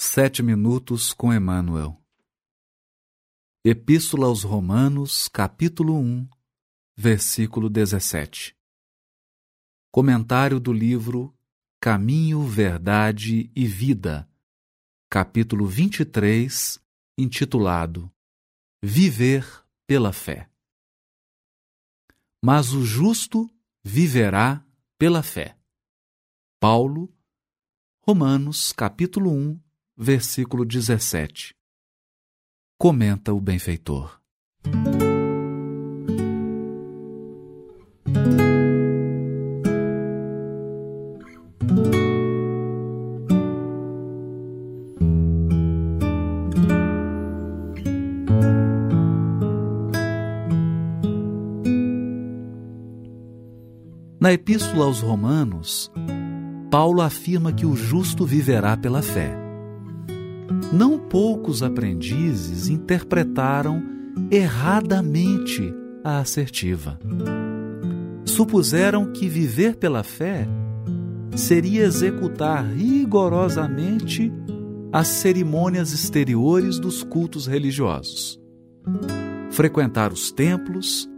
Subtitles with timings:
[0.00, 2.00] Sete minutos com Emmanuel.
[3.64, 6.30] Epístola aos Romanos, capítulo 1,
[6.96, 8.56] versículo 17.
[9.90, 11.36] Comentário do livro
[11.80, 14.30] Caminho, Verdade e Vida,
[15.10, 16.80] capítulo 23,
[17.18, 18.08] intitulado
[18.80, 19.44] Viver
[19.84, 20.48] pela Fé.
[22.40, 23.50] Mas o justo
[23.82, 24.64] viverá
[24.96, 25.58] pela fé.
[26.60, 27.12] Paulo,
[28.06, 29.67] Romanos, capítulo 1,
[29.98, 31.56] versículo 17.
[32.78, 34.20] Comenta o benfeitor.
[54.20, 55.90] Na Epístola aos Romanos,
[56.70, 59.47] Paulo afirma que o justo viverá pela fé.
[60.72, 63.82] Não poucos aprendizes interpretaram
[64.30, 65.72] erradamente
[66.04, 66.98] a assertiva.
[68.24, 70.46] Supuseram que viver pela fé
[71.34, 74.32] seria executar rigorosamente
[74.92, 78.40] as cerimônias exteriores dos cultos religiosos,
[79.50, 81.08] frequentar os templos,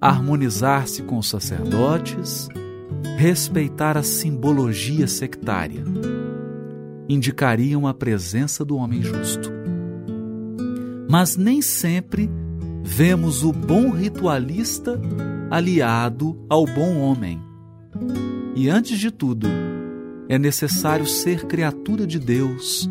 [0.00, 2.48] harmonizar-se com os sacerdotes,
[3.16, 5.82] respeitar a simbologia sectária,
[7.08, 9.50] indicariam a presença do homem justo.
[11.10, 12.30] Mas nem sempre
[12.82, 15.00] vemos o bom ritualista
[15.50, 17.40] aliado ao bom homem.
[18.54, 19.48] E antes de tudo,
[20.28, 22.90] é necessário ser criatura de Deus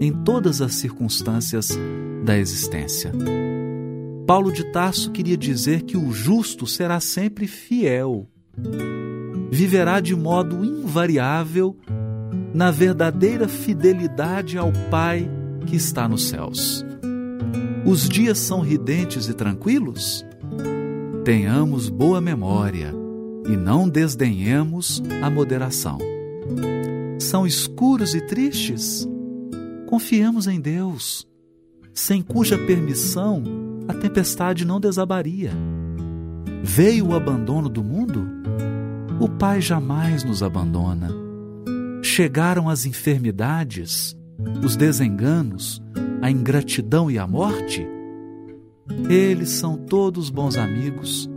[0.00, 1.76] em todas as circunstâncias
[2.24, 3.12] da existência.
[4.26, 8.28] Paulo de Tarso queria dizer que o justo será sempre fiel,
[9.50, 11.76] viverá de modo invariável
[12.52, 15.28] na verdadeira fidelidade ao Pai
[15.66, 16.84] que está nos céus.
[17.84, 20.24] Os dias são ridentes e tranquilos?
[21.24, 22.92] Tenhamos boa memória
[23.46, 25.98] e não desdenhemos a moderação.
[27.18, 29.06] São escuros e tristes?
[29.86, 31.26] Confiemos em Deus,
[31.94, 33.42] sem cuja permissão
[33.88, 35.50] a tempestade não desabaria.
[36.62, 38.28] Veio o abandono do mundo?
[39.18, 41.27] O Pai jamais nos abandona.
[42.18, 44.16] Chegaram as enfermidades,
[44.64, 45.80] os desenganos,
[46.20, 47.86] a ingratidão e a morte?
[49.08, 51.30] Eles são todos bons amigos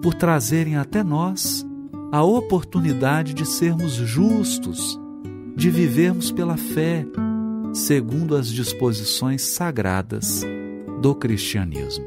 [0.00, 1.66] por trazerem até nós
[2.12, 5.00] a oportunidade de sermos justos,
[5.56, 7.04] de vivermos pela fé,
[7.74, 10.44] segundo as disposições sagradas
[11.02, 12.06] do cristianismo.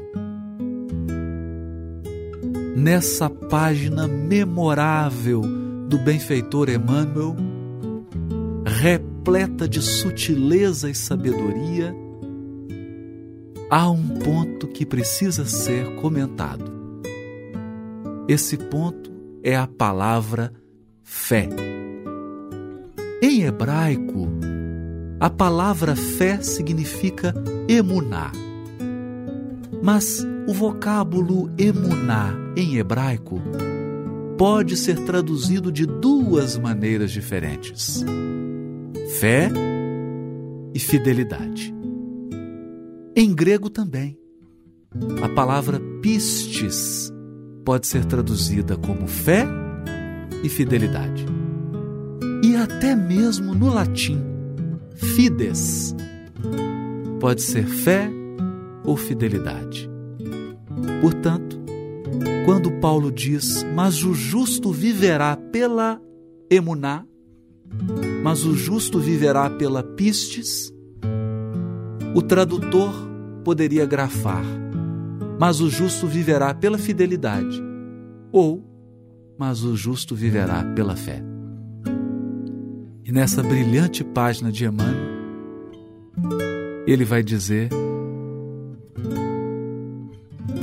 [2.74, 5.42] Nessa página memorável
[5.90, 7.36] do benfeitor Emmanuel,
[9.24, 11.96] repleta de sutileza e sabedoria,
[13.70, 16.70] há um ponto que precisa ser comentado.
[18.28, 19.10] Esse ponto
[19.42, 20.52] é a palavra
[21.02, 21.48] fé.
[23.22, 24.28] Em hebraico,
[25.18, 27.32] a palavra fé significa
[27.66, 28.30] emuná.
[29.82, 33.40] Mas o vocábulo emuná em hebraico
[34.36, 38.04] pode ser traduzido de duas maneiras diferentes:
[39.20, 39.48] fé
[40.74, 41.72] e fidelidade.
[43.14, 44.18] Em grego também,
[45.22, 47.12] a palavra pistes
[47.64, 49.46] pode ser traduzida como fé
[50.42, 51.26] e fidelidade.
[52.42, 54.20] E até mesmo no latim,
[54.96, 55.94] fides
[57.20, 58.10] pode ser fé
[58.84, 59.88] ou fidelidade.
[61.00, 61.56] Portanto,
[62.44, 66.00] quando Paulo diz: Mas o justo viverá pela
[66.50, 67.06] emuná,
[68.22, 70.72] mas o justo viverá pela pistes,
[72.14, 72.94] o tradutor
[73.44, 74.44] poderia grafar:
[75.38, 77.62] Mas o justo viverá pela fidelidade,
[78.32, 78.64] ou
[79.38, 81.22] Mas o justo viverá pela fé.
[83.04, 85.14] E nessa brilhante página de Emmanuel,
[86.86, 87.68] ele vai dizer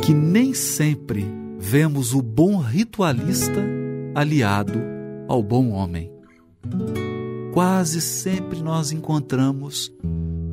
[0.01, 1.25] que nem sempre
[1.59, 3.61] vemos o bom ritualista
[4.15, 4.79] aliado
[5.27, 6.11] ao bom homem.
[7.53, 9.93] Quase sempre nós encontramos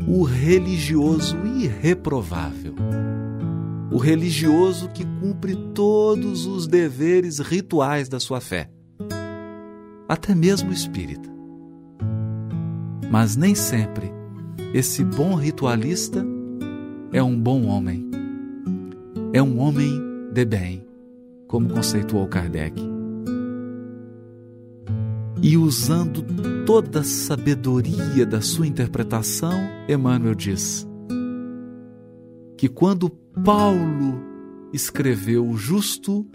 [0.06, 2.74] o religioso irreprovável.
[3.90, 8.70] O religioso que cumpre todos os deveres rituais da sua fé,
[10.08, 11.28] até mesmo espírita.
[13.10, 14.12] Mas nem sempre
[14.74, 16.24] esse bom ritualista
[17.12, 18.08] é um bom homem
[19.32, 19.90] é um homem
[20.32, 20.86] de bem,
[21.46, 22.97] como conceituou Kardec.
[25.42, 26.24] E usando
[26.64, 29.52] toda a sabedoria da sua interpretação,
[29.88, 30.86] Emmanuel diz
[32.56, 33.08] que quando
[33.44, 34.20] Paulo
[34.72, 36.26] escreveu o justo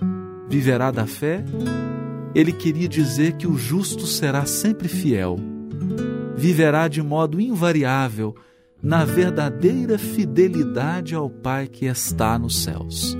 [0.49, 1.43] viverá da fé,
[2.33, 5.37] ele queria dizer que o justo será sempre fiel,
[6.35, 8.33] viverá de modo invariável
[8.81, 13.17] na verdadeira fidelidade ao Pai que está nos céus.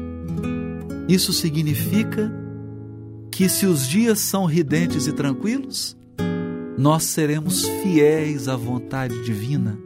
[1.07, 2.31] Isso significa
[3.33, 5.97] que, se os dias são ridentes e tranquilos,
[6.77, 9.77] nós seremos fiéis à vontade divina,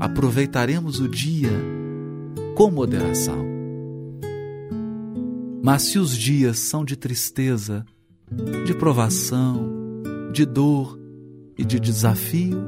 [0.00, 1.52] aproveitaremos o dia
[2.56, 3.46] com moderação.
[5.62, 7.84] Mas se os dias são de tristeza,
[8.66, 9.70] de provação,
[10.32, 10.98] de dor
[11.56, 12.60] e de desafio,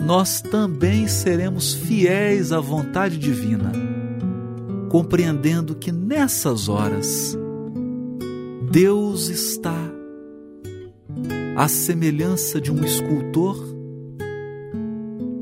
[0.00, 3.72] nós também seremos fiéis à vontade divina,
[4.88, 7.36] compreendendo que nessas horas
[8.70, 9.76] Deus está
[11.56, 13.56] à semelhança de um escultor,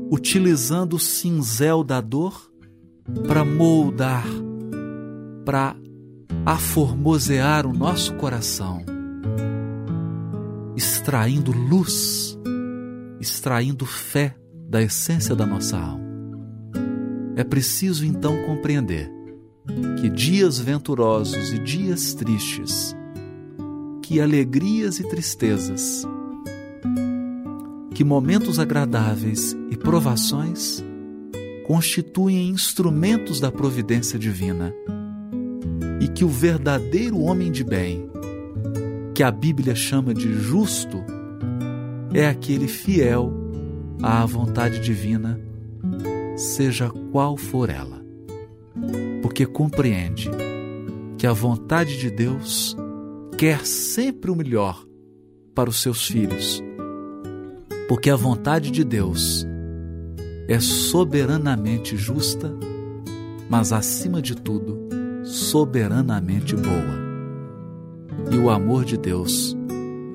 [0.09, 2.49] utilizando o cinzel da dor
[3.27, 4.25] para moldar,
[5.43, 5.75] para
[6.45, 8.85] aformosear o nosso coração,
[10.75, 12.37] extraindo luz,
[13.19, 14.37] extraindo fé
[14.69, 16.07] da essência da nossa alma.
[17.35, 19.11] É preciso então compreender
[19.99, 22.95] que dias venturosos e dias tristes,
[24.07, 26.07] que alegrias e tristezas,
[27.93, 30.81] que momentos agradáveis e provações
[31.65, 34.73] constituem instrumentos da providência divina.
[35.99, 38.09] E que o verdadeiro homem de bem,
[39.13, 41.03] que a Bíblia chama de justo,
[42.13, 43.33] é aquele fiel
[44.01, 45.37] à vontade divina,
[46.37, 48.01] seja qual for ela,
[49.21, 50.31] porque compreende
[51.17, 52.73] que a vontade de Deus
[53.37, 54.83] quer sempre o melhor
[55.53, 56.61] para os seus filhos,
[57.87, 59.45] porque a vontade de Deus
[60.47, 62.51] é soberanamente justa,
[63.47, 64.89] mas acima de tudo,
[65.23, 66.97] soberanamente boa.
[68.31, 69.55] E o amor de Deus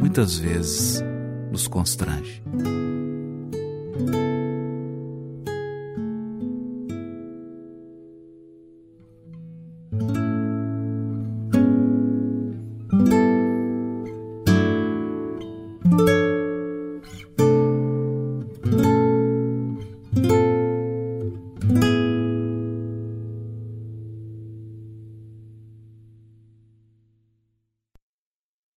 [0.00, 1.00] muitas vezes
[1.50, 2.42] nos constrange.